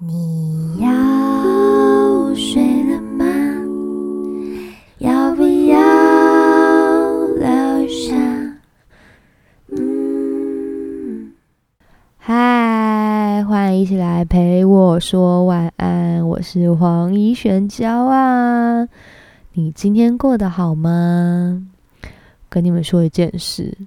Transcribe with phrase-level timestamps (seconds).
[0.00, 2.60] 你要睡
[2.90, 3.24] 了吗？
[4.98, 5.78] 要不要
[7.36, 8.12] 聊一下？
[9.68, 11.32] 嗯，
[12.18, 18.88] 嗨，欢迎一起来陪我说晚安，我是黄怡璇娇啊。
[19.52, 21.68] 你今天过得好吗？
[22.48, 23.78] 跟你们说一件事，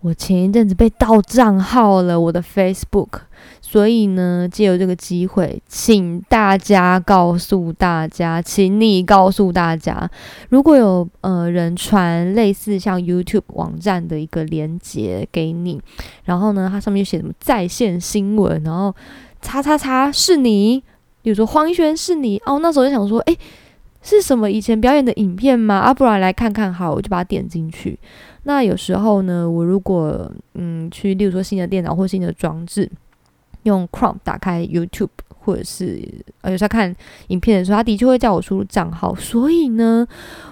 [0.00, 3.20] 我前一阵子被盗账号了，我的 Facebook。
[3.68, 10.08] 所以呢，借由这个机会，请大家告诉大家，请你告诉大家，
[10.50, 15.80] 如果有呃人传类似像 YouTube 网站的一个连接给你，
[16.24, 18.94] 然后呢，它上面写什么在线新闻，然后
[19.42, 20.80] 叉叉叉是你，
[21.20, 23.36] 比如说黄一璇是你哦，那时候就想说，诶，
[24.00, 25.74] 是什么以前表演的影片吗？
[25.78, 27.98] 啊，不然来看看好，我就把它点进去。
[28.44, 32.88] 那有时候呢，我如果嗯去，例如说新的电脑或新的装置。
[33.66, 36.02] 用 Chrome 打开 YouTube，或者是
[36.40, 36.94] 呃有时候看
[37.28, 40.06] 影片的时候，他的确会叫我输入账号，所以呢，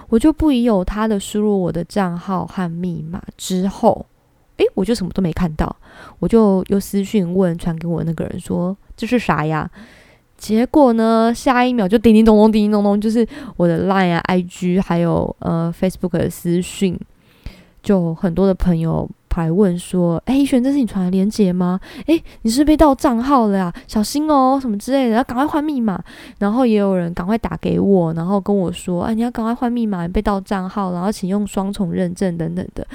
[0.09, 4.05] 我就不疑有他的输入我的账号和密码之后，
[4.57, 5.75] 诶，我就什么都没看到，
[6.19, 9.69] 我就又私讯问传给我那个人说这是啥呀？
[10.37, 16.99] 结果呢，下一秒就叮叮咚咚，叮叮咚咚，就是我的 Line 啊、IG 还有呃 Facebook 的私讯，
[17.81, 19.09] 就很多的朋友。
[19.35, 21.77] 还问说：“哎，一璇，这是你传的链接吗？
[22.05, 26.01] 哎，你是被盗账号了呀，小心哦，什么之类的，要赶快换密码。”
[26.39, 32.87] 然后也有人赶快打给我，然后跟我说：“哎，你要赶快换密码，被盗账号，然后请用双重认证等等的。”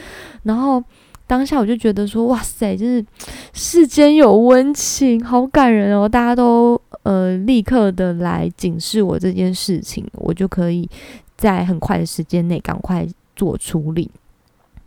[0.44, 0.82] 然后
[1.26, 3.04] 当下我就觉得说：“哇塞，就是
[3.52, 10.88] 世间有温情，好感人哦！”大家都呃立刻的来警示我这件事情，我就可以
[11.36, 14.10] 在很快的时间内赶快做处理。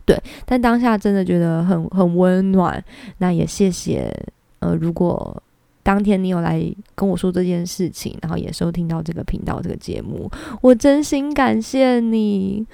[0.04, 2.82] 对，但当下真的觉得很很温暖。
[3.18, 4.12] 那也谢谢，
[4.58, 5.42] 呃，如果
[5.82, 6.62] 当天你有来
[6.94, 12.66] 跟我说这件事情，然后也收听到这个频道这个节目，我真心感谢你。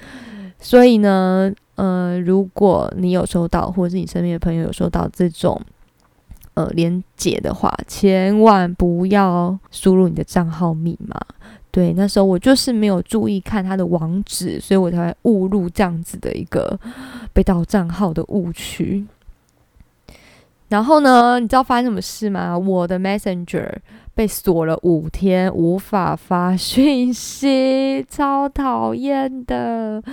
[0.59, 5.59] 所以呢，呃，如果你有收到，或者是你身边的朋友有收到这种
[6.53, 11.19] 呃连接的话，千万不要输入你的账号密码。
[11.71, 16.77] 对，那时候我就是没有注意看他的网址，所以我才会误入这样子的一个
[17.31, 19.05] 被盗账号的误区。
[20.67, 22.57] 然后呢，你知道发生什么事吗？
[22.57, 23.73] 我的 Messenger
[24.13, 30.03] 被锁了五天，无法发讯息，超讨厌的。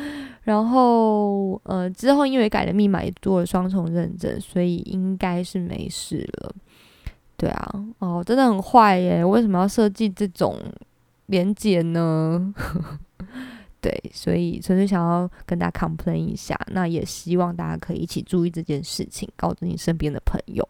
[0.44, 6.52] 然后呃，之后因为改了密码，也做了双重认证，所以应该是没事了。
[7.36, 9.24] 对啊，哦，真的很坏耶！
[9.24, 10.56] 为什么要设计这种？
[11.28, 12.52] 连接呢？
[13.80, 20.68] 对，所以纯粹想要跟大家 complain 一下，那也希望大家可以一起注意这件事情，告诉你身边的朋友。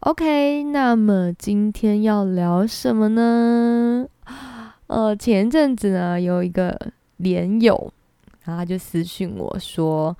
[0.00, 4.08] OK，那么今天要聊什么呢？
[4.86, 6.76] 呃，前阵子呢，有一个
[7.18, 7.92] 连友，
[8.44, 10.16] 然后他就私信我说，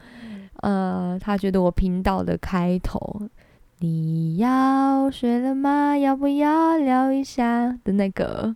[0.60, 3.22] 呃，他觉得我频道的开头
[3.82, 5.98] “你要睡了吗？
[5.98, 8.54] 要不要聊一下”的那个。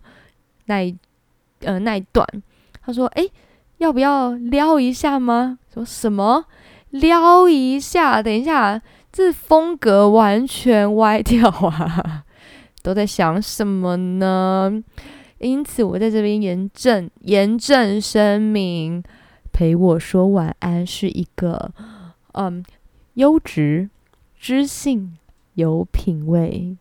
[0.67, 0.97] 那一
[1.63, 2.25] 呃那一段，
[2.81, 3.27] 他说：“哎，
[3.79, 6.45] 要不要撩一下吗？”说什么
[6.91, 8.23] 撩一下？
[8.23, 12.25] 等一下，这风格完全歪掉啊！
[12.85, 14.81] 都在想什么呢？
[15.39, 19.03] 因此，我在这边严正严正声明：
[19.53, 21.73] 陪我说晚安是一个
[22.35, 22.65] 嗯
[23.15, 23.91] 优质、
[24.37, 25.17] 知性、
[25.55, 26.77] 有品味。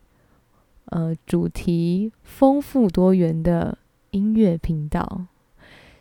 [0.88, 3.76] 呃，主题丰富多元的
[4.12, 5.26] 音乐频道，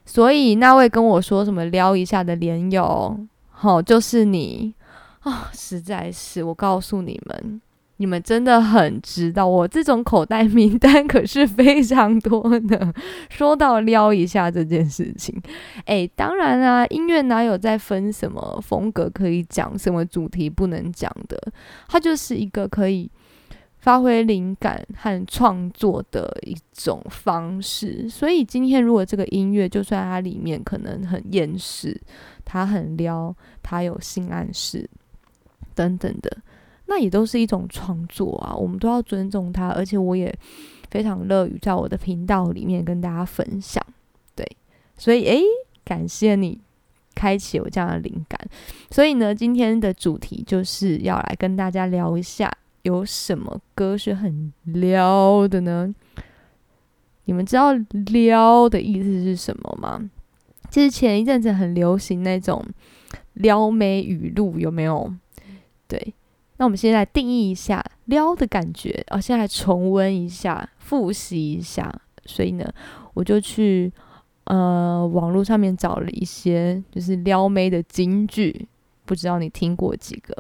[0.05, 4.75] 所以那位跟我说什么撩一下的连友，好，就是你
[5.21, 5.51] 啊！
[5.55, 7.63] 实在是，我告诉你们，
[8.05, 12.93] 你们真的很知道，我这种口袋名单可是非常多的。
[13.31, 15.35] 说到撩一下这件事情，
[15.87, 21.51] 哎，当然啊，音乐哪有在分什么风格可以讲，什么主题不能讲的？
[21.89, 23.11] 它就是一个可以。
[23.79, 32.01] 发挥灵感和创作的一种方式，所以今天如果这个音乐，就算它里面可能很厌世，
[32.47, 34.89] 它很撩，它有性暗示
[35.75, 36.35] 等等的，
[36.87, 40.33] 那也都是一种创作啊，我们都要尊重它，而且我也
[40.91, 43.85] 非常乐于在我的频道里面跟大家分享。
[44.35, 44.47] 对，
[44.97, 45.43] 所以诶，
[45.85, 46.61] 感谢你
[47.15, 48.39] 开启我这样的灵感。
[48.91, 52.51] 所以呢，今天的主题就是要来跟大家聊一下。
[52.83, 55.95] 有什么歌是很撩的呢？
[57.25, 57.73] 你们知道
[58.13, 60.11] “撩”的意思是什么吗？
[60.69, 62.63] 其实前一阵子很流行那种
[63.33, 65.11] 撩妹语录，有没有？
[65.89, 66.13] 对，
[66.57, 71.93] 那我们现在定义一下撩的感觉，哦，现在重温一下，复习一下。
[72.27, 72.73] 所以呢，
[73.13, 73.93] 我就去
[74.45, 78.67] 呃网络上面找了一些就是撩妹的金句，
[79.05, 80.35] 不知道你听过几个，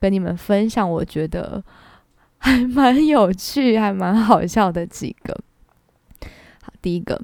[0.00, 0.88] 跟你们分享。
[0.88, 1.62] 我觉得
[2.38, 5.38] 还蛮有趣，还蛮好笑的几个。
[6.62, 7.20] 好，第一个，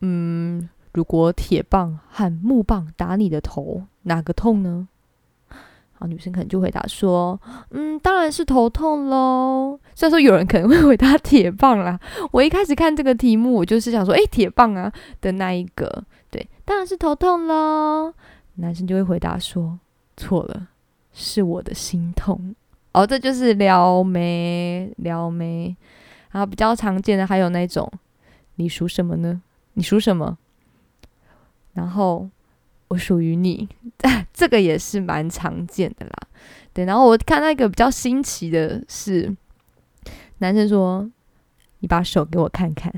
[0.00, 4.88] 嗯，如果铁棒和木棒打你的头，哪个痛呢？
[6.06, 7.40] 女生可能就回答说
[7.70, 11.98] ：“嗯，当然是头痛喽。”虽然说有人可能会回答铁棒啦，
[12.32, 18.12] 我一开始看这个题目，我就是想说：“哎，铁棒啊的那一个，对，当然是头痛喽。”
[18.56, 19.78] 男生就会回答说
[20.16, 20.68] ：“错了，
[21.12, 22.54] 是我的心痛。”
[22.92, 25.76] 哦，这就是撩妹，撩妹。
[26.30, 27.90] 然后比较常见的还有那种
[28.56, 29.42] ：“你属什么呢？
[29.74, 30.38] 你属什么？”
[31.74, 32.28] 然后。
[32.88, 33.68] 我属于你，
[34.32, 36.12] 这个也是蛮常见的啦。
[36.72, 39.34] 对，然后我看到一个比较新奇的是，
[40.38, 41.10] 男生说
[41.80, 42.92] ：“你把手给我看看。”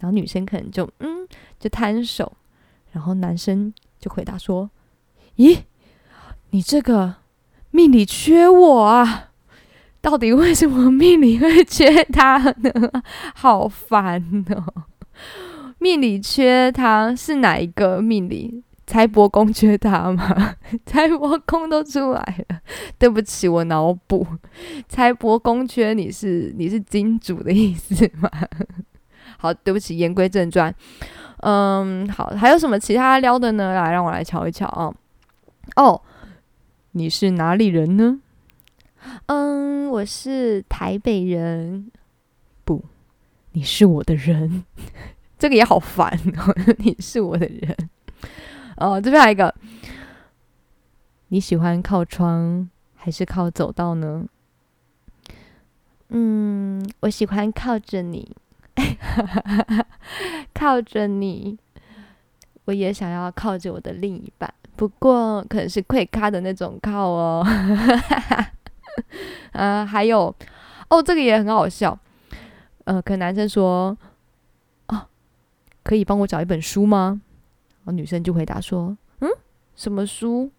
[0.00, 1.28] 然后女生可能就嗯，
[1.60, 2.32] 就摊手，
[2.90, 4.68] 然后男生就回答说
[5.36, 5.58] ：“咦，
[6.50, 7.16] 你这个
[7.70, 9.30] 命里缺我啊？
[10.00, 12.72] 到底为什么命里会缺他呢？
[13.36, 14.84] 好烦哦！
[15.78, 20.54] 命里缺他是哪一个命里？”财帛公缺他吗？
[20.84, 22.60] 财帛公都出来了，
[22.98, 24.26] 对不起，我脑补。
[24.86, 28.30] 财帛公缺你是你是金主的意思吗？
[29.40, 30.72] 好，对不起，言归正传。
[31.38, 33.72] 嗯，好，还有什么其他撩的呢？
[33.72, 34.92] 来，让我来瞧一瞧啊。
[35.76, 36.02] 哦，
[36.90, 38.20] 你是哪里人呢？
[39.24, 41.90] 嗯，我是台北人。
[42.66, 42.84] 不，
[43.52, 44.64] 你是我的人。
[45.38, 46.54] 这个也好烦哦。
[46.76, 47.74] 你是我的人。
[48.82, 49.54] 哦，这边还有一个，
[51.28, 54.26] 你喜欢靠窗还是靠走道呢？
[56.08, 58.36] 嗯，我喜欢靠着你，
[60.52, 61.56] 靠着你。
[62.64, 67.46] 我也想要靠着我的另一半，不过可能是会卡的那种靠哦。
[69.52, 70.34] 呃，还有，
[70.88, 71.96] 哦，这个也很好笑。
[72.84, 73.96] 呃，可能男生说，
[74.88, 75.06] 哦，
[75.84, 77.20] 可以帮我找一本书吗？
[77.84, 79.28] 然后女生就回答说：“嗯，
[79.74, 80.50] 什么书？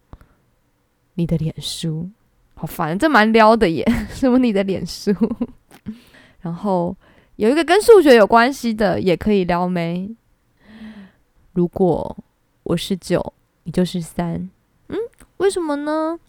[1.14, 2.10] 你的脸书，
[2.56, 3.86] 好烦，这蛮撩的耶！
[4.10, 5.14] 什么你的脸书？
[6.42, 6.96] 然后
[7.38, 10.10] 有一个跟数学有关系的，也可以撩没？
[11.54, 12.18] 如果
[12.64, 13.34] 我是九，
[13.64, 14.50] 你就是三，
[14.90, 14.98] 嗯，
[15.38, 16.20] 为什么呢？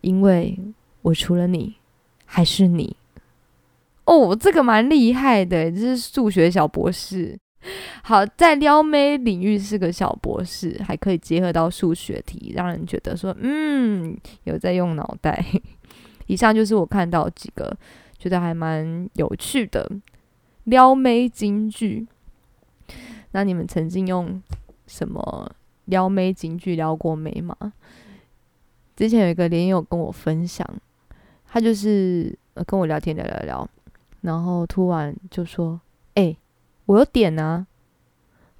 [0.00, 0.58] 因为
[1.02, 1.76] 我除了你
[2.24, 2.96] 还是你。
[4.06, 7.38] 哦，这个蛮厉害的，这是数学小博士。”
[8.02, 15.44] 好，在撩妹领域是个小博士，还可以结合到数学题，让人觉得说，嗯，有在用脑袋。
[16.26, 17.76] 以上就是我看到几个
[18.18, 19.90] 觉得还蛮有趣的
[20.64, 22.06] 撩妹金句。
[23.32, 24.40] 那你们曾经用
[24.86, 25.50] 什么
[25.86, 27.56] 撩妹金句撩过妹吗？
[28.96, 30.64] 之前有一个连友跟我分享，
[31.46, 32.32] 他就是
[32.66, 33.68] 跟我聊天聊聊聊，
[34.20, 35.80] 然后突然就说，
[36.86, 37.66] 我有点啊，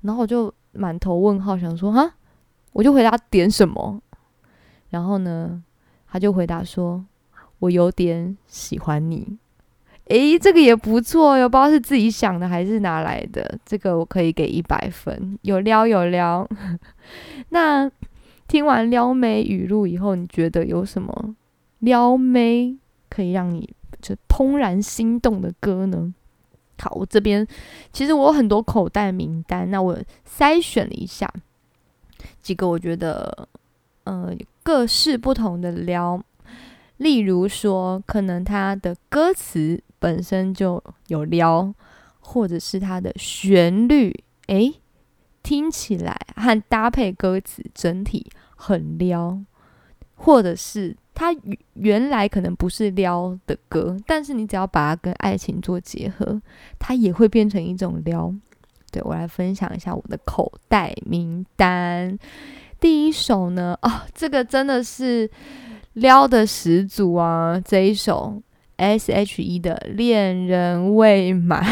[0.03, 2.15] 然后我就满头问号，想说哈，
[2.73, 4.01] 我就回答点什么，
[4.91, 5.63] 然后呢，
[6.07, 7.05] 他就回答说，
[7.59, 9.39] 我有点喜欢你。
[10.09, 16.47] 诶，这个也不错哟，不知道是自己想的还是哪来的，这个我可以给一百分，有撩有撩。
[17.49, 17.91] 那
[18.47, 21.35] 听完撩妹语录以后，你觉得有什么
[21.79, 22.77] 撩妹
[23.09, 26.13] 可以让你就怦然心动的歌呢？
[26.79, 27.47] 好，我这边
[27.93, 31.33] 其实我有很多口袋名单，那我筛选了一下
[32.43, 33.49] 几个，我觉得
[34.05, 36.23] 呃各式不同的撩，
[36.99, 41.73] 例如说可能它的歌词本身就有撩，
[42.21, 44.75] 或者是它的旋律，诶，
[45.43, 49.39] 听起来和搭配歌词整体很撩，
[50.17, 50.97] 或者是。
[51.15, 51.35] 它
[51.75, 56.41] 原来可能不是撩的歌，但是你只要把它跟爱情做结合，
[56.79, 58.35] 它也会变成一种撩。
[58.91, 62.19] 对我来分享一下我的口袋名单。
[62.79, 65.29] 第一首呢，哦，这个真的是
[65.95, 67.61] 撩的始祖啊！
[67.65, 68.43] 这一首
[68.77, 71.63] S.H.E 的《恋人未满》，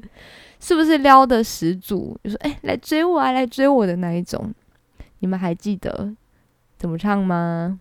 [0.60, 2.18] 是不是撩的始祖？
[2.22, 4.54] 就说哎，来追我啊，来追我的那一种。
[5.18, 6.14] 你们还记得
[6.78, 7.80] 怎么唱吗？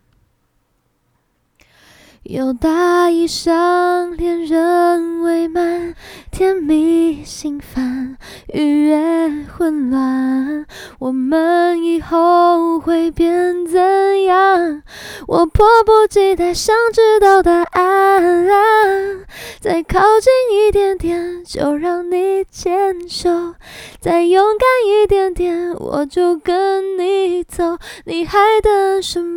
[2.30, 5.96] 又搭一上恋人未满，
[6.30, 8.18] 甜蜜心烦，
[8.54, 10.66] 愉悦混乱。
[11.00, 14.84] 我们以后会变怎样？
[15.26, 19.26] 我迫不及待想知道答案。
[19.62, 23.54] 再靠近一点点，就让你牵手；
[24.02, 27.78] 再勇敢一点点，我就跟你走。
[28.04, 29.37] 你还等什么？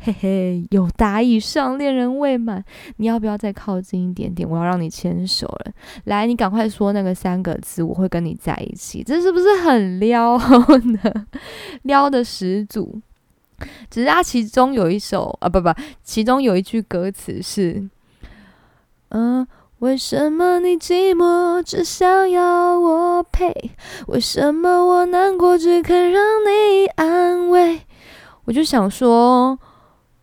[0.00, 2.64] 嘿嘿，有答以上，恋人未满，
[2.98, 4.48] 你要不要再靠近一点点？
[4.48, 5.72] 我要让你牵手了，
[6.04, 9.02] 来，你赶快说那个三个字，我会跟你在一起。
[9.02, 11.26] 这是不是很撩呢？
[11.82, 13.00] 撩的始祖。
[13.90, 15.68] 只是它其中有一首啊，不不，
[16.04, 17.88] 其中有一句歌词是，
[19.08, 19.44] 嗯，
[19.80, 23.52] 为什么你寂寞只想要我陪？
[24.06, 27.80] 为什么我难过只肯让你安慰？
[28.44, 29.58] 我就想说。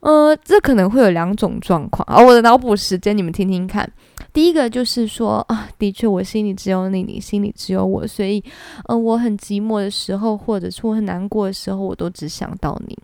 [0.05, 2.23] 呃，这可能会有两种状况啊。
[2.23, 3.91] 我的脑补时间，你们听听看。
[4.31, 8.43] 第一个就是说啊，的确，我心里只有你，你心里只有我，所以，
[8.87, 12.95] 嗯，我很寂寞的时候，或者是我很难过的时候，我都只想到你。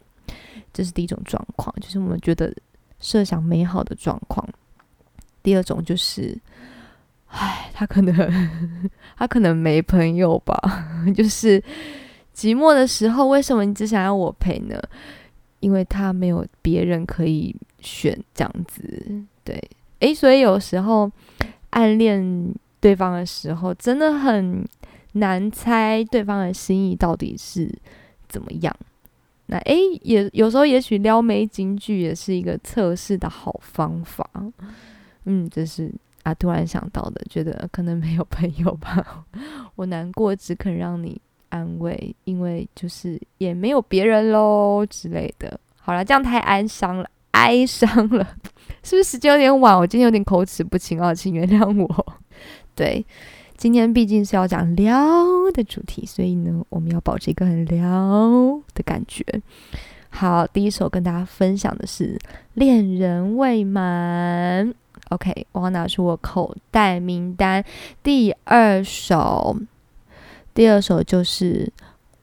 [0.72, 2.54] 这是第一种状况，就是我们觉得
[3.00, 4.48] 设想美好的状况。
[5.42, 6.38] 第二种就是，
[7.30, 8.50] 唉，他可能
[9.18, 10.56] 他可能没朋友吧，
[11.18, 11.60] 就是
[12.36, 14.80] 寂寞的时候，为什么你只想要我陪呢？
[15.62, 19.58] 因为他没有别人可以选，这样子，对，
[20.00, 21.10] 诶，所以有时候
[21.70, 24.68] 暗恋对方的时候，真的很
[25.14, 27.74] 难猜对方的心意到底是
[28.28, 28.76] 怎么样。
[29.46, 34.30] 那诶，也有时候也许撩妹金句也是一个测试的好方法。
[35.26, 39.26] 嗯，这是啊，突然想到的，觉得可能没有朋友吧，
[39.76, 41.22] 我难过，只肯让你。
[41.52, 45.60] 安慰，因为就是也没有别人喽之类的。
[45.80, 48.36] 好了，这样太哀伤了，哀伤了，
[48.84, 49.78] 是不是时间有点晚？
[49.78, 52.18] 我今天有点口齿不清啊，请原谅我。
[52.76, 53.06] 对，
[53.58, 55.16] 今天毕竟是要讲撩
[55.54, 59.24] 的主题，所以呢，我们要保持一个很撩的感觉。
[60.10, 62.16] 好，第一首跟大家分享的是
[62.54, 64.68] 《恋人未满》。
[65.10, 67.64] OK，我要拿出我口袋名单，
[68.04, 69.58] 第二首。
[70.54, 71.72] 第二首就是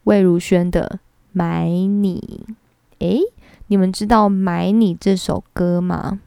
[0.04, 1.00] 魏如萱的
[1.32, 2.47] 《买你》。
[2.99, 3.20] 诶，
[3.68, 6.20] 你们知道《买你》这首歌吗？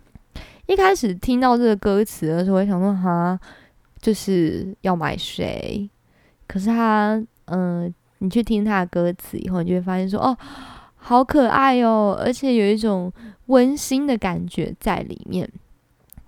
[0.68, 3.40] 一开始听到这个歌词的时候，我想说，哈，
[4.02, 5.90] 就是要买谁？
[6.48, 10.38] 可是他，嗯，你去听他的歌词以后，你就会发现说，哦，
[10.96, 13.12] 好可爱哦，而且有一种
[13.48, 15.50] 温馨的感觉在里面。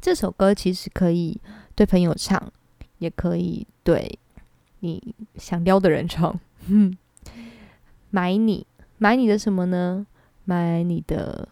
[0.01, 1.39] 这首歌其实可以
[1.73, 2.51] 对朋友唱，
[2.97, 4.19] 也可以对。
[4.83, 6.37] 你想撩的人唱，
[8.11, 10.05] 买你买你的什么呢？
[10.43, 11.47] 买你的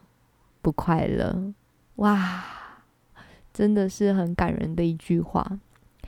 [0.62, 1.54] 不快乐，
[1.96, 2.44] 哇，
[3.54, 5.50] 真的是很感人的一句话。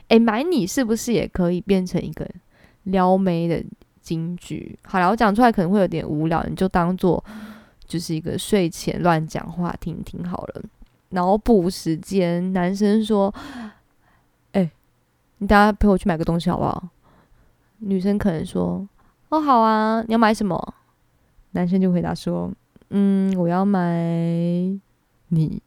[0.08, 2.28] 诶，买你是不是也可以变成一个
[2.82, 3.64] 撩妹的
[4.02, 4.78] 金句？
[4.84, 7.24] 好了，我讲出来可能会有点无聊，你就当做
[7.86, 10.62] 就是一个睡前乱讲话听听好了。
[11.08, 13.34] 脑补时间，男生说
[14.52, 14.70] ：“哎，
[15.38, 16.90] 你等下陪我去买个东西好不好？”
[17.86, 18.86] 女生可能说
[19.30, 20.74] ：“哦，好啊，你要买什么？”
[21.52, 22.50] 男生就回答说
[22.90, 23.80] ：“嗯，我要买
[25.28, 25.62] 你。”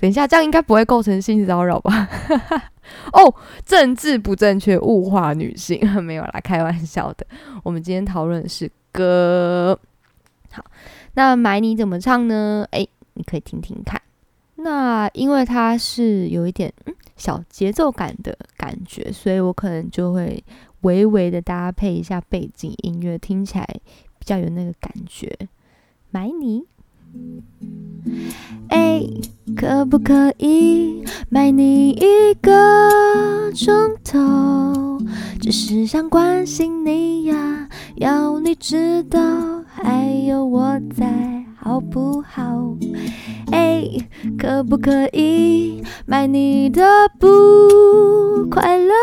[0.00, 2.08] 等一下，这样应该不会构成性骚扰吧？
[3.12, 3.34] 哦，
[3.66, 7.26] 政治不正确，物化女性， 没有啦，开玩笑的。
[7.62, 9.78] 我们今天讨论的是歌。
[10.50, 10.64] 好，
[11.14, 12.66] 那买你怎么唱呢？
[12.70, 14.00] 诶，你可以听听看。
[14.56, 20.42] 那因为它是有一点嗯小节奏感的感觉，所以我可能就会。
[20.82, 23.66] 微微的搭配一下背景音乐，听起来
[24.18, 25.36] 比较有那个感觉。
[26.10, 26.64] 买你，
[28.68, 29.02] 哎，
[29.56, 34.98] 可不可以买你一个钟头？
[35.40, 42.74] 只是想关心你呀，要你知道还有我在，好不好？
[43.52, 43.84] 哎，
[44.38, 46.82] 可不可以买你的
[47.18, 47.28] 不
[48.50, 48.94] 快乐？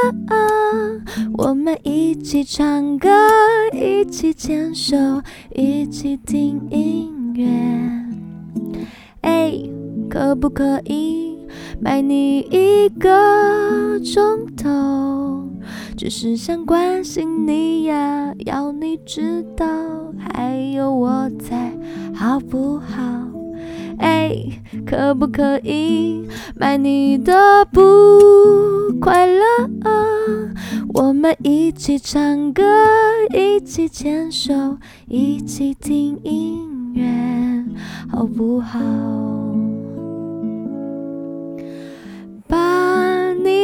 [1.37, 3.09] 我们一起唱歌，
[3.73, 4.97] 一起牵手，
[5.53, 7.47] 一起听音乐。
[9.21, 9.53] 哎，
[10.09, 11.36] 可不可以
[11.79, 15.49] 买你一个钟头？
[15.95, 19.65] 只是想关心你呀，要你知道
[20.17, 21.75] 还有我在，
[22.13, 22.93] 好不好？
[23.97, 24.31] 哎，
[24.85, 27.81] 可不可以买你的不
[29.01, 29.41] 快乐？
[30.93, 32.63] 我们一起唱歌，
[33.35, 34.77] 一起牵手，
[35.07, 37.65] 一起听音乐，
[38.07, 38.79] 好不好？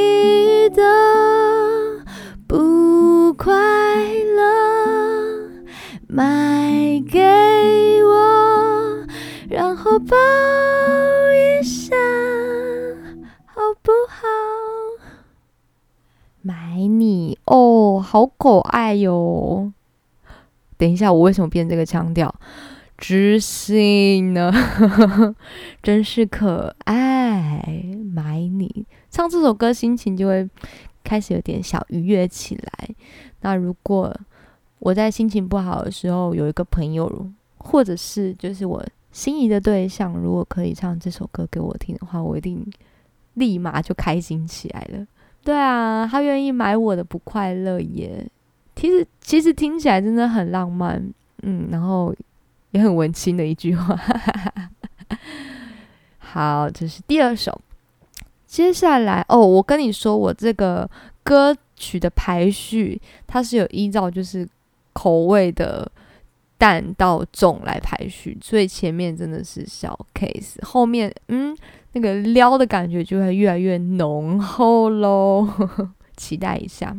[0.04, 0.84] 你的
[2.46, 4.44] 不快乐
[6.08, 7.22] 买给
[8.04, 9.08] 我，
[9.50, 10.16] 然后抱
[11.34, 11.96] 一下，
[13.46, 14.28] 好不好？
[16.42, 19.72] 买你哦，好可爱哟！
[20.78, 22.36] 等一下，我为什么变这个腔调？
[22.98, 24.52] 知性呢？
[25.82, 27.64] 真是可爱。
[28.13, 30.48] 买你唱这首歌，心情就会
[31.03, 32.89] 开始有点小愉悦起来。
[33.41, 34.15] 那如果
[34.79, 42.65] 我在心情不好的时候，有一个朋友，或者是就是我心仪的对象，如果可以唱这首歌给我听的话，我一定
[43.34, 45.05] 立马就开心起来了。
[45.43, 48.25] 对啊，他愿意买我的不快乐耶。
[48.75, 51.03] 其实其实听起来真的很浪漫，
[51.41, 52.15] 嗯，然后
[52.72, 54.00] 也很文青的一句话。
[56.17, 57.60] 好，这是第二首。
[58.54, 60.88] 接下来哦，我跟你说，我这个
[61.24, 64.48] 歌曲的排序，它是有依照就是
[64.94, 65.92] 口味的
[66.56, 71.58] 淡到重来排序，所以前面真的是小 case，后面嗯。
[71.96, 75.48] 那个撩的感觉就会越来越浓厚喽，
[76.18, 76.96] 期待一下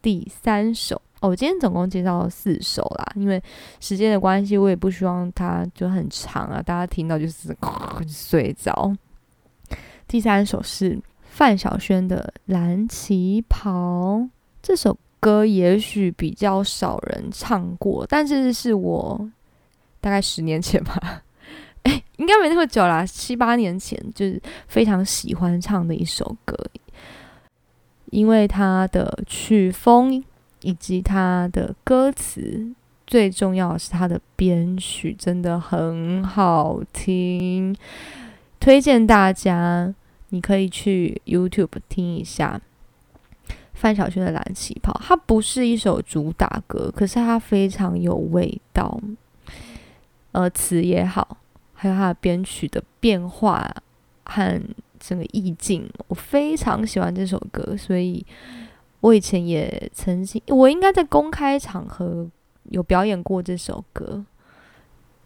[0.00, 1.30] 第三首哦。
[1.30, 3.42] 我今天总共介绍了四首啦，因为
[3.80, 7.56] 时间的关系，我也不希望它就很长啊，大家听到就是
[8.06, 8.92] 睡着。
[10.08, 14.16] 第三首是范晓萱的《蓝旗袍》，
[14.62, 19.30] 这首歌也许比较少人唱过，但是是我
[20.00, 21.22] 大概十年前吧。
[22.16, 26.56] 应该没那么久啦，七八年前就是非常喜欢唱的一首歌，
[28.06, 30.24] 因为它的曲风
[30.62, 32.72] 以及它的歌词，
[33.06, 37.76] 最重要的是它的编曲真的很好听，
[38.60, 39.94] 推荐大家
[40.30, 42.60] 你可以去 YouTube 听一下
[43.74, 49.00] 范晓萱的《蓝旗袍》，它不是一首主打歌，可是它非常有味道，
[50.32, 51.38] 呃，词也好。
[51.80, 53.72] 还有它的编曲的变化
[54.24, 54.60] 和
[54.98, 58.26] 整个意境，我非常喜欢这首歌，所以
[58.98, 62.28] 我以前也曾经，我应该在公开场合
[62.64, 64.24] 有表演过这首歌。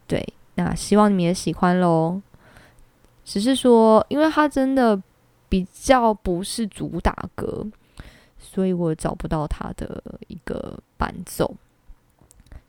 [0.07, 0.23] 对，
[0.57, 2.21] 那希望你们也喜欢喽。
[3.25, 5.01] 只是说，因为它真的
[5.49, 7.67] 比较不是主打歌，
[8.39, 11.55] 所以我找不到它的一个伴奏，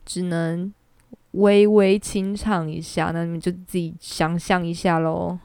[0.04, 0.72] 只能。
[1.38, 5.36] 微微清唱一下，那你们就自己想象一下喽。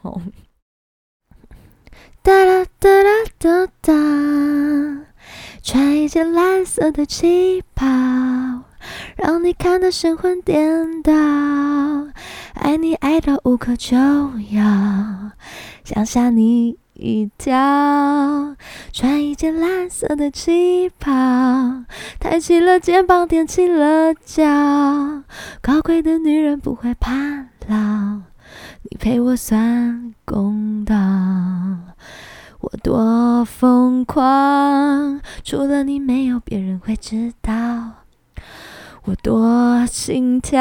[2.22, 3.92] 哒啦哒啦哒哒，
[5.60, 7.84] 穿一件蓝色的旗袍，
[9.16, 11.12] 让你看得神魂颠倒，
[12.54, 14.62] 爱你爱到无可救药，
[15.84, 16.78] 想吓你。
[17.02, 17.56] 一跳，
[18.92, 21.10] 穿一件蓝色的旗袍，
[22.18, 24.44] 抬起了肩膀，踮起了脚，
[25.62, 27.10] 高贵的女人不会怕
[27.68, 28.20] 老，
[28.82, 30.94] 你陪我算公道，
[32.60, 37.89] 我多疯狂，除了你没有别人会知道。
[39.10, 40.60] 我多心跳，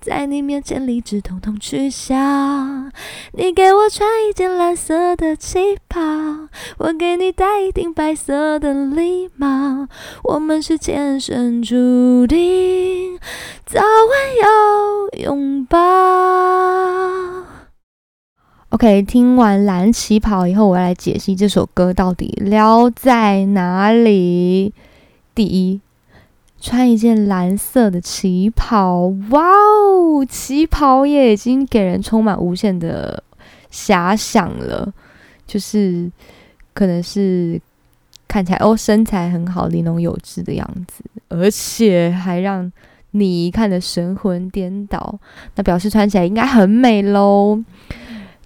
[0.00, 2.14] 在你面前理智统统取消。
[3.32, 6.00] 你给我穿一件蓝色的旗袍，
[6.78, 9.88] 我给你戴一顶白色的礼帽。
[10.22, 13.18] 我们是前生注定，
[13.64, 13.90] 早晚
[14.40, 15.78] 要拥抱。
[18.68, 24.72] OK，听完蓝旗袍以后，我要来解析这首歌到底撩在哪里。
[25.34, 25.80] 第一。
[26.66, 30.26] 穿一件蓝色的旗袍，哇哦！
[30.28, 33.22] 旗袍也已经给人充满无限的
[33.70, 34.92] 遐想了，
[35.46, 36.10] 就是
[36.74, 37.60] 可能是
[38.26, 42.72] 看起来哦身材很好、玲珑有致的样子，而且还让
[43.12, 45.16] 你看得神魂颠倒，
[45.54, 47.62] 那表示穿起来应该很美喽。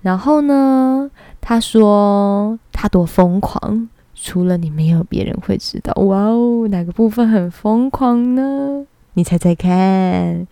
[0.03, 3.89] 然后呢，他说他多疯狂。
[4.23, 5.95] 除了你，没有别人会知道。
[6.03, 8.85] 哇哦，哪个部分很疯狂呢？
[9.15, 10.47] 你猜猜看。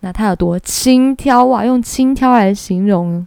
[0.00, 1.64] 那他有多轻佻啊？
[1.64, 3.26] 用轻佻来形容。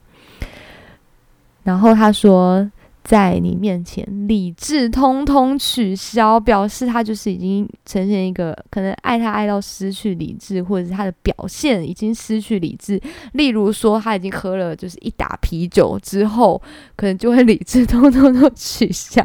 [1.64, 2.70] 然后他说，
[3.06, 13.00] 在你面前理智通通取消，表示他就是已经呈现一个可能爱他爱到失去理智，或者是他的表现已经失去理智。
[13.34, 16.60] 例如说，他已经喝了就是一打啤酒之后，
[16.96, 19.24] 可能就会理智通通都取消。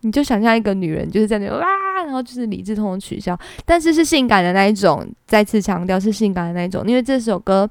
[0.00, 1.66] 你就想象一个女人就是在那哇，
[2.02, 5.06] 然后就是理智通通取消，但是是性感的那一种。
[5.26, 7.68] 再次强调是性感的那一种，因为这首歌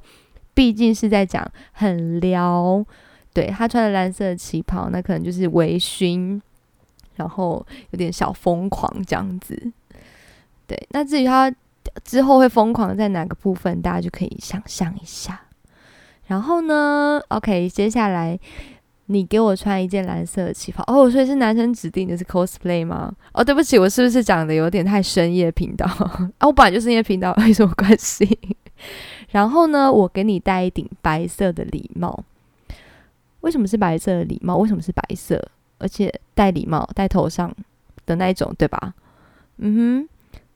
[0.54, 2.86] 毕竟是在讲很撩。
[3.34, 6.40] 对他穿的蓝色的旗袍，那可能就是微醺，
[7.16, 9.72] 然后有点小疯狂这样子。
[10.68, 11.54] 对，那至于他
[12.04, 15.42] 之后会疯狂在哪个部分，大家就可以想象一下。
[16.28, 18.40] 然后呢，OK，接下来。
[19.12, 23.12] 你给我穿一件蓝色的旗袍哦，所以是男生指定的是 cosplay 吗？
[23.34, 26.30] 哦，对不起，我是不是讲的有点太深夜频道 啊？
[26.42, 28.38] 我本来就深夜频道，有什么关系？
[29.32, 32.24] 然后呢，我给你戴一顶白色的礼帽。
[33.42, 34.58] 为什么是白色的礼帽？
[34.58, 35.44] 为什么是白色？
[35.78, 37.56] 而且戴礼帽戴头上
[38.06, 38.94] 的那一种，对吧？
[39.58, 40.10] 嗯哼，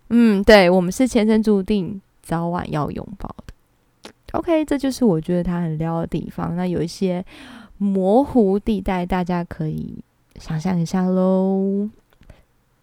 [0.09, 4.11] 嗯，对，我们是前生注定早晚要拥抱的。
[4.33, 6.55] OK，这就是我觉得他很撩的地方。
[6.55, 7.23] 那有一些。
[7.79, 9.97] 模糊地带，大家可以
[10.35, 11.89] 想象一下喽。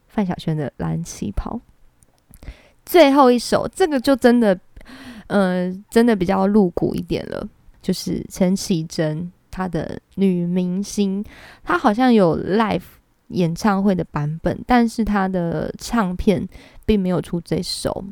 [0.09, 1.59] 范晓萱的蓝旗袍，
[2.85, 4.59] 最后一首，这个就真的，
[5.29, 7.49] 呃，真的比较露骨一点了。
[7.81, 11.25] 就是陈绮贞，他的女明星，
[11.63, 12.83] 她好像有 live
[13.29, 16.49] 演唱会的版本，但是她的唱片
[16.85, 18.05] 并没有出这首。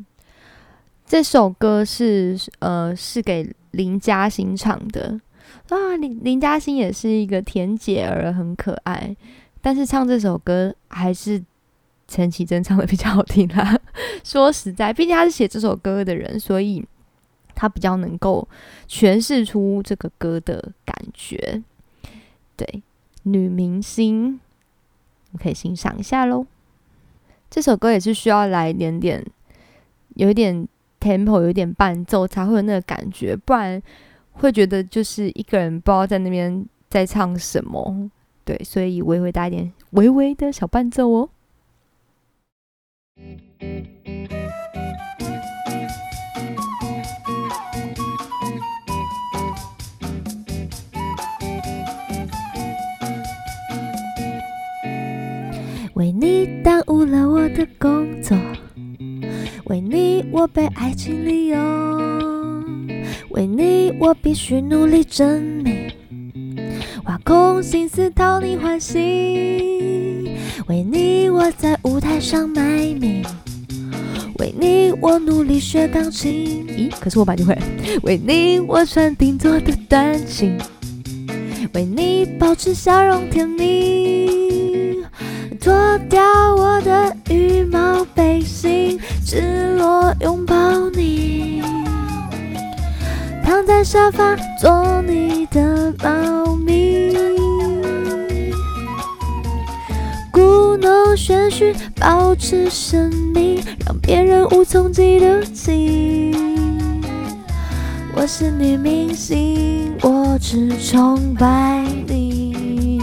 [1.07, 5.18] 这首歌是呃，是给林嘉欣唱的。
[5.70, 9.16] 啊，林林嘉欣也是一个甜姐儿，很可爱。
[9.61, 11.42] 但是唱这首歌还是
[12.07, 13.79] 陈绮贞唱的比较好听啦。
[14.22, 16.85] 说实在，毕竟他是写这首歌的人，所以
[17.59, 18.47] 他比较能够
[18.87, 21.61] 诠释出这个歌的感觉。
[22.57, 22.85] 对，
[23.25, 24.38] 女明星，
[25.33, 26.47] 你可以欣赏一下喽。
[27.51, 29.27] 这首歌也是需要来一点点，
[30.14, 30.68] 有一点
[31.01, 33.83] tempo，有一点伴奏，才会有那个感觉，不然。
[34.40, 38.09] 会觉得就是一个人不知道在那边在唱什么，
[38.44, 41.29] 对，所以微微带一点，微微的小伴奏哦。
[55.99, 58.39] 为你耽误了我的工作，
[59.65, 61.59] 为你我被爱情利用。
[63.31, 65.91] 为你，我必须努力证明，
[67.07, 68.97] 挖空心思讨你欢喜。
[70.69, 72.63] 为你，我在舞台上卖
[72.95, 73.25] 命。
[74.39, 76.65] 为你，我努力学钢琴。
[76.69, 77.59] 咦，可是我把你会。
[78.05, 80.57] 为你，我穿定做的短裙。
[81.75, 84.48] 为你，保持笑容甜蜜。
[85.61, 86.21] 脱掉
[86.55, 90.55] 我的羽毛背心，赤裸拥抱
[90.90, 91.62] 你。
[93.44, 97.12] 躺在沙发做你的猫咪，
[100.31, 106.37] 故弄玄虚保持神秘，让别人无从记得起。
[108.14, 113.01] 我是女明星，我只崇拜你，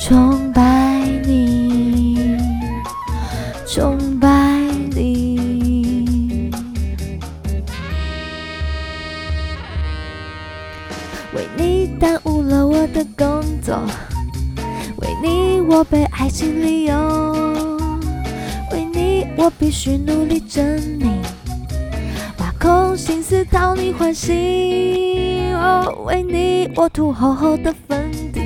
[0.00, 0.45] 崇
[19.76, 20.64] 你我必须努力证
[20.98, 21.20] 明，
[22.38, 25.54] 挖空心思讨你欢心。
[25.54, 28.40] 哦，为你我涂厚厚的粉底，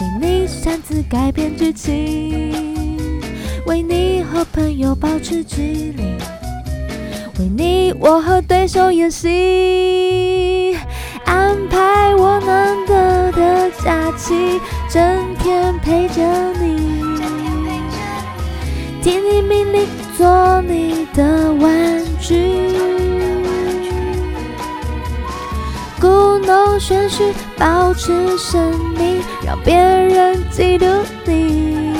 [0.00, 2.98] 为你擅自改变剧情，
[3.66, 6.02] 为你和朋友保持距离，
[7.38, 10.76] 为你我和对手演戏。
[11.24, 15.00] 安排我难得的假期，整
[15.38, 16.22] 天陪着
[16.60, 16.91] 你，
[19.02, 19.84] 听你命令，
[20.16, 22.70] 做你的玩具，
[26.00, 31.92] 故弄玄虚，保持神秘，让别人嫉妒你。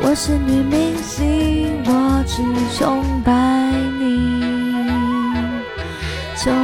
[0.00, 2.42] 我是女明星，我只
[2.78, 3.32] 崇拜
[3.98, 4.30] 你，
[6.36, 6.54] 崇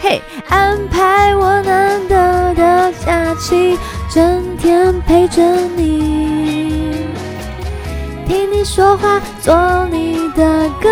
[0.00, 3.78] 嘿，安排我难得的假期，
[4.10, 5.42] 整天陪着
[5.76, 7.06] 你，
[8.26, 9.54] 听你说话，做
[9.90, 10.88] 你的歌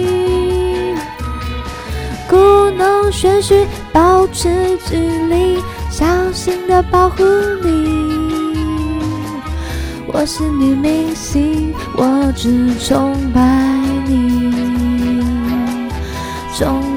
[2.29, 2.37] 故
[2.71, 7.25] 弄玄虚，保持距离，小心的保护
[7.63, 8.05] 你。
[10.07, 13.74] 我是女明星，我只崇拜，
[16.57, 16.94] 终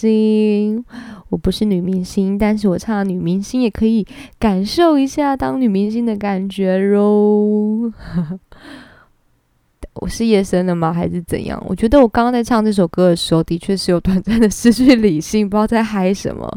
[0.00, 0.84] 星，
[1.28, 4.06] 我不是女明星，但是我唱女明星也可以
[4.38, 7.92] 感受一下当女明星的感觉喽。
[9.94, 10.92] 我是夜深了吗？
[10.92, 11.62] 还是怎样？
[11.68, 16.48] 我觉得我刚刚在唱这首歌的时候，的确是有短暂的失去理性，不知道在嗨什么。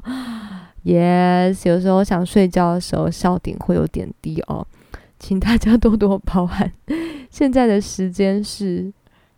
[0.86, 4.66] Yes，有时候想睡觉的时候，笑点会有点低哦，
[5.20, 6.72] 请大家多多包涵。
[7.30, 8.94] 现在的时间是。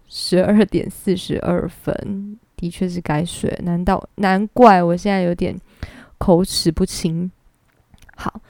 [0.07, 3.53] 十二点四十二分，的确是该睡。
[3.63, 5.55] 难道难怪我现在有点
[6.17, 7.29] 口齿不清？
[8.15, 8.41] 好，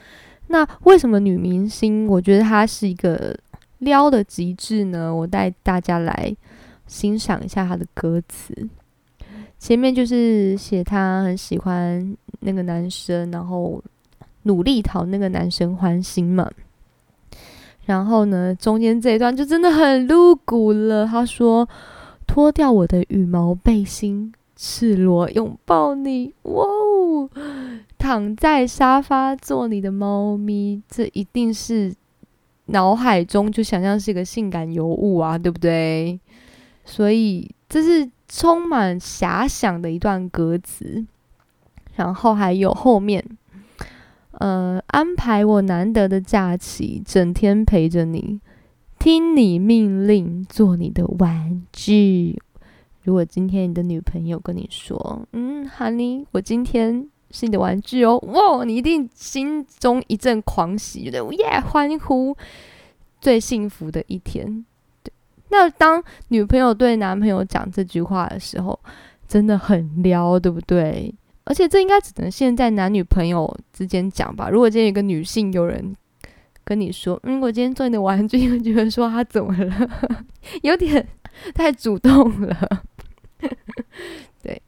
[0.47, 2.07] 那为什么女明星？
[2.07, 3.37] 我觉得她是一个
[3.79, 5.13] 撩的极致呢？
[5.13, 6.35] 我带大家来
[6.87, 8.55] 欣赏一下她的歌词。
[9.57, 13.83] 前面就是写她很喜欢那个男生，然后
[14.43, 16.47] 努力讨那个男生欢心嘛。
[17.85, 21.05] 然后呢，中间这一段就真的很露骨了。
[21.05, 21.67] 他说
[22.27, 27.29] ：“脱掉我的羽毛背心，赤裸拥抱你，哇哦！
[27.97, 31.93] 躺在沙发做你的猫咪，这一定是
[32.65, 36.19] 脑海中就想象是一个性感尤物啊，对不对？
[36.83, 41.05] 所以这是充满遐想的一段歌词。
[41.95, 43.23] 然后还有后面。”
[44.37, 48.41] 呃，安排我难得的假期，整天陪着你，
[49.05, 52.41] 听你命令，做你的玩具。
[53.03, 62.35] 如果今天你的女朋友跟你说：“嗯，Honey，我今天是你的玩具哦。”哇，你一定心中一阵狂喜，觉得耶，欢呼，
[63.21, 64.65] 最幸福的一天。
[65.03, 65.13] 对，
[65.49, 68.79] 那当女朋友对男朋友讲这句话的时候，
[69.27, 71.13] 真的很撩，对不对？
[71.43, 74.49] 而且这应该只能现在男女朋友之间讲吧。
[74.49, 75.95] 如果今天有个女性有人
[76.65, 79.89] 跟你说：“嗯，我今天做你的玩具”，你觉得说他怎么了？
[80.63, 81.07] 有点
[81.53, 82.83] 太主动了。
[84.41, 84.61] 对，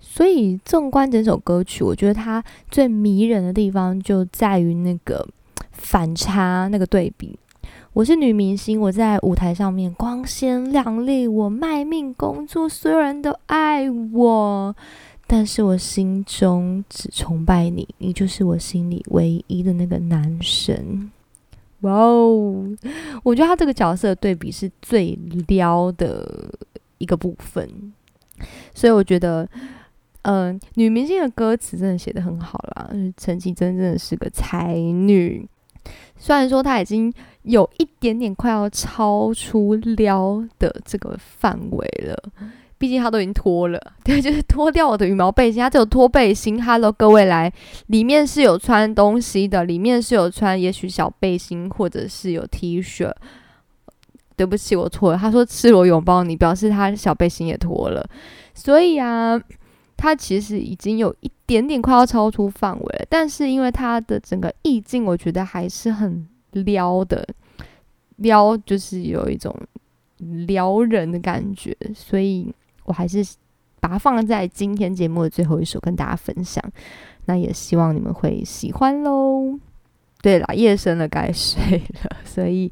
[0.00, 5.28] 所以纵观整首歌曲，我觉得它最迷人的地方就在于那个
[5.70, 7.38] 反差、那个对比。
[7.92, 14.74] 我是女明星，我在舞台上面光鲜亮丽，我卖命工作，所有人都爱我。
[15.34, 21.10] 但是我心中只崇拜你，你就是我心里唯一的那个男神。
[21.80, 22.68] 哇哦！
[23.22, 25.18] 我觉得他这个角色对比是最
[25.48, 26.52] 撩的
[26.98, 27.66] 一个部分，
[28.74, 29.48] 所以我觉得，
[30.20, 32.90] 嗯，女明星的歌词真的写的很好啦。
[33.16, 35.48] 陈绮贞真的是个才女，
[36.18, 37.10] 虽然说她已经
[37.44, 42.22] 有一点点快要超出撩的这个范围了。
[42.82, 46.60] 毕竟他都已经脱了， 对，就是脱掉我的羽毛背心，他只有脱背心。
[46.60, 47.52] Hello，各位来，
[47.86, 53.08] 里面是有穿东西的，里面是有穿，也许小背心或者是有 T 恤。
[54.34, 55.16] 对不起，我错了。
[55.16, 58.04] 他说赤裸拥抱你，表示他小背心也脱了。
[58.52, 59.40] 所以啊，
[59.96, 63.06] 他其实已经有一点点快要超出范围了。
[63.08, 67.24] 但是因为他的整个意境，我觉得还是很撩的，
[68.16, 69.56] 撩就是有一种
[70.48, 72.52] 撩人的感觉，所以。
[72.84, 73.24] 我还是
[73.80, 76.62] 把它放在今天节目的最后一首跟大家分享，
[77.26, 79.58] 那也希望你们会喜欢喽。
[80.20, 82.70] 对了，夜深了，该睡了，所以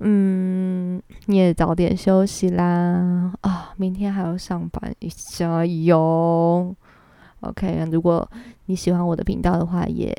[0.00, 3.32] 嗯，你也早点休息啦。
[3.42, 6.74] 啊，明天还要上班，加油
[7.40, 8.26] ！OK，如果
[8.66, 10.16] 你喜欢我的频道的话，也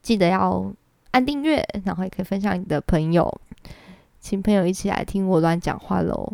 [0.00, 0.72] 记得要
[1.10, 3.40] 按订阅，然后也可以分享你的朋友，
[4.18, 6.32] 请朋友一起来听我乱讲话喽。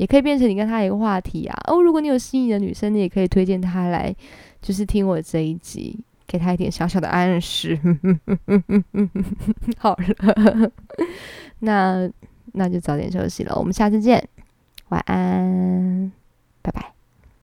[0.00, 1.54] 也可以变成你跟他一个话题啊！
[1.66, 4.16] 哦，如果你有心仪的女生，你也可以推荐她来，
[4.62, 5.94] 就是听我这一集，
[6.26, 7.78] 给她一点小小的暗示。
[9.76, 10.72] 好了，
[11.60, 12.10] 那
[12.52, 14.26] 那就早点休息了，我们下次见，
[14.88, 16.10] 晚安，
[16.62, 16.99] 拜拜。